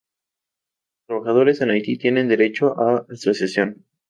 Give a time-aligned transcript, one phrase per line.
[0.95, 3.85] Los trabajadores en Haití tienen derecho a asociación.